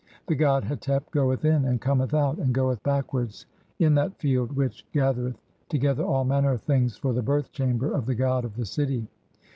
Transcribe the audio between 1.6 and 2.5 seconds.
"and cometh out,